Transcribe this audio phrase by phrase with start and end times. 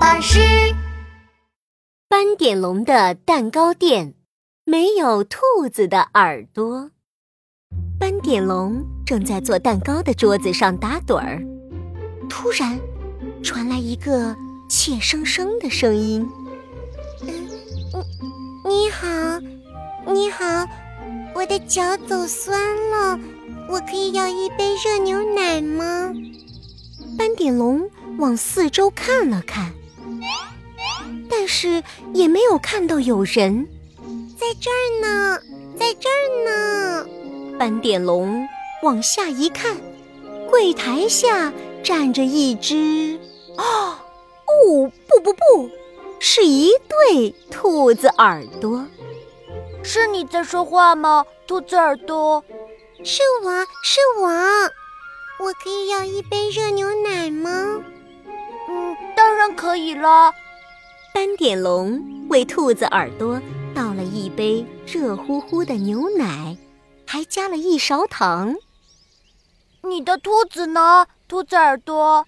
[0.00, 0.38] 巴士。
[2.08, 4.14] 斑点龙的蛋糕店
[4.64, 5.40] 没有兔
[5.72, 6.90] 子的耳朵。
[7.98, 11.42] 斑点龙正在做蛋糕的桌子上打盹儿，
[12.28, 12.78] 突然
[13.42, 14.36] 传来一个
[14.68, 16.26] 怯生生的声音
[17.26, 17.48] ：“嗯，
[18.64, 19.40] 你好，
[20.12, 20.44] 你好，
[21.34, 22.60] 我的脚走酸
[22.90, 23.18] 了，
[23.68, 26.12] 我可以要一杯热牛奶吗？”
[27.18, 29.72] 斑点龙往四周看了看。
[31.38, 31.84] 但是
[32.14, 33.68] 也没有看到有人，
[34.36, 35.40] 在这儿呢，
[35.78, 37.06] 在这儿呢。
[37.56, 38.44] 斑点龙
[38.82, 39.76] 往下一看，
[40.50, 43.20] 柜台下站着一只……
[43.56, 45.70] 哦，哦，不不不，
[46.18, 48.84] 是一对兔子耳朵。
[49.84, 52.42] 是你在说话吗，兔子耳朵？
[53.04, 53.50] 是我
[53.84, 54.28] 是我，
[55.46, 57.80] 我可以要一杯热牛奶吗？
[58.68, 60.34] 嗯，当然可以了。
[61.18, 63.42] 斑点龙为兔子耳朵
[63.74, 66.56] 倒了一杯热乎乎的牛奶，
[67.04, 68.54] 还加了一勺糖。
[69.82, 72.24] 你的兔子呢，兔子耳朵？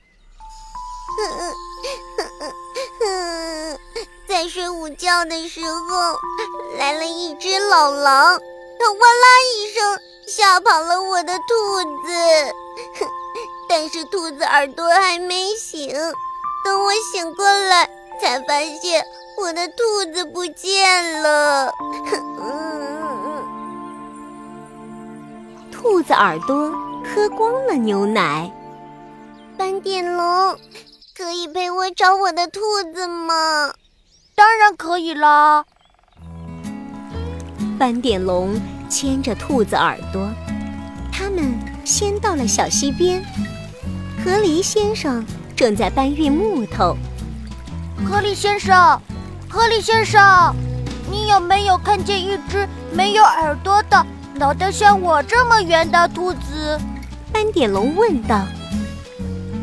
[4.28, 6.18] 在睡午觉的时候，
[6.76, 8.40] 来了一只老狼，
[8.80, 11.44] 它哇啦一声吓跑了我的兔
[12.04, 12.12] 子。
[13.70, 15.94] 但是兔子耳朵还没醒，
[16.64, 17.88] 等我醒过来。
[18.20, 19.04] 才发现
[19.40, 21.72] 我的兔子不见了。
[25.72, 26.70] 兔子耳朵
[27.04, 28.50] 喝光了牛奶。
[29.56, 30.56] 斑点龙，
[31.16, 32.60] 可以陪我找我的兔
[32.94, 33.72] 子吗？
[34.34, 35.64] 当然可以啦。
[37.78, 40.28] 斑点龙牵着兔子耳朵，
[41.10, 43.22] 他们先到了小溪边。
[44.22, 46.94] 河狸先生正在搬运木头。
[48.04, 49.00] 河狸先生，
[49.48, 50.54] 河狸先生，
[51.10, 56.78] 你有没有看见一只没有耳朵的、脑袋像我这么圆的兔子？
[57.32, 58.44] 斑点龙问道。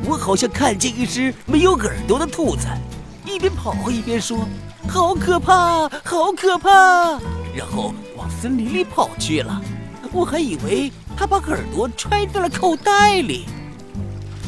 [0.06, 2.68] 我好像看见一只没有耳朵的兔子，
[3.26, 4.48] 一边跑一边说
[4.88, 7.20] ：“好可怕，好可怕！”
[7.54, 9.62] 然后往森林里跑去了。
[10.14, 13.46] 我还以为它把耳朵揣在了口袋里。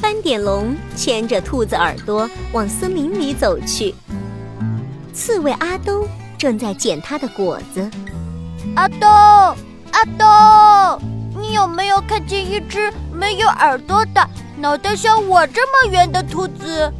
[0.01, 3.93] 斑点龙牵着兔子耳朵往森林里走去。
[5.13, 7.89] 刺猬阿兜正在捡它的果子。
[8.75, 11.01] 阿兜，阿兜，
[11.37, 16.91] 你有没有看见一只没有耳朵的、脑袋像我这么圆的兔子？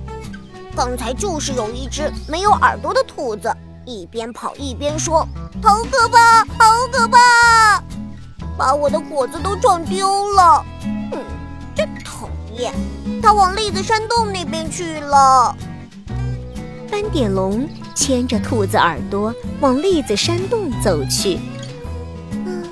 [0.76, 3.54] 刚才就是有一只没有耳朵的兔子，
[3.86, 5.28] 一边跑一边说
[5.64, 7.84] ：“好可怕，好可怕，
[8.58, 10.66] 把我的果子都撞丢了。”
[12.60, 12.72] 嗯，
[13.06, 13.22] 真讨厌。
[13.22, 15.56] 它往栗子山洞那边去了。
[16.92, 21.40] 斑点龙牵着兔子耳朵往栗子山洞走去。
[22.32, 22.64] 嗯，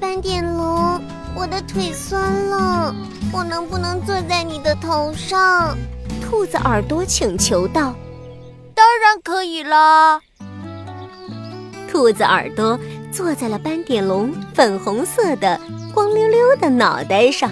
[0.00, 1.00] 斑点龙，
[1.34, 2.94] 我的腿酸了，
[3.32, 5.76] 我能不能坐在你的头上？
[6.22, 7.94] 兔子耳朵请求道。
[8.74, 10.20] 当然可以啦。
[11.90, 12.78] 兔子耳朵
[13.12, 15.60] 坐在了斑点龙粉红色的、
[15.92, 17.50] 光溜溜的脑袋上。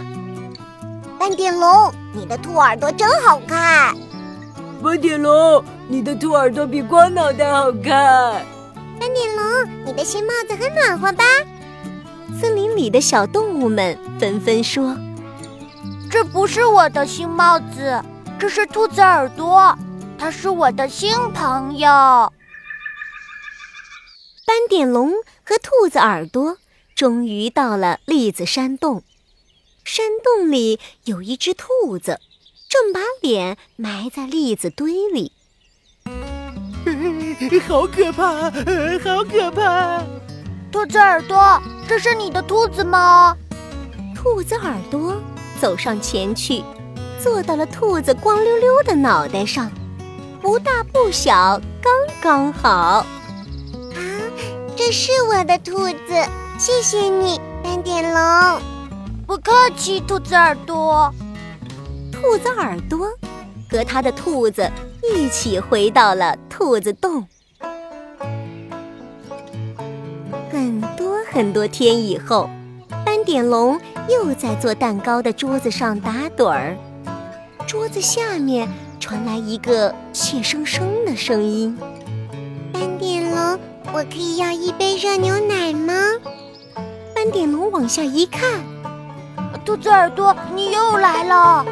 [1.20, 3.94] 斑点龙，你的兔耳朵真好看。
[4.82, 8.42] 斑点龙，你的兔耳朵比光脑袋好看。
[8.98, 11.22] 斑点龙，你的新帽子很暖和吧？
[12.40, 14.96] 森林里的小动物们纷纷说
[16.10, 18.02] ：“这不是我的新帽子，
[18.38, 19.76] 这是兔子耳朵，
[20.16, 22.32] 它是我的新朋友。”
[24.46, 25.10] 斑点龙
[25.44, 26.56] 和兔子耳朵
[26.94, 29.02] 终于到了栗子山洞。
[29.84, 32.20] 山洞里有一只兔子，
[32.68, 35.32] 正把脸埋在栗子堆里。
[37.66, 38.50] 好可怕，
[39.04, 40.02] 好可怕！
[40.70, 43.36] 兔子耳朵，这是你的兔子吗？
[44.14, 45.16] 兔子耳朵
[45.60, 46.62] 走上前去，
[47.22, 49.70] 坐到了兔子光溜溜的脑袋上，
[50.40, 52.70] 不大不小，刚刚好。
[52.70, 53.06] 啊，
[54.76, 56.28] 这是我的兔子，
[56.58, 58.69] 谢谢你，斑点龙。
[59.30, 61.08] 不客气，兔子耳朵。
[62.10, 63.06] 兔子耳朵
[63.70, 64.68] 和他的兔子
[65.04, 67.24] 一起回到了兔子洞。
[70.50, 72.50] 很多很多天以后，
[73.06, 76.76] 斑点龙又在做蛋糕的桌子上打盹儿。
[77.68, 78.68] 桌子下面
[78.98, 81.78] 传来一个怯生生的声音
[82.74, 83.60] ：“斑点龙，
[83.92, 85.94] 我可以要一杯热牛奶吗？”
[87.14, 88.60] 斑点龙往下一看。
[89.70, 91.64] 兔子耳朵，你又来了。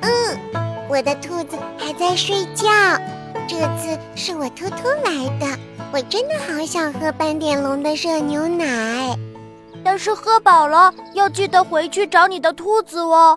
[0.00, 0.38] 嗯，
[0.88, 2.68] 我的兔子还在睡觉。
[3.48, 5.58] 这次是我偷偷来的，
[5.92, 9.18] 我真的好想喝斑点龙的热牛奶。
[9.82, 13.36] 但是喝饱了要记得回去找你的兔子哦。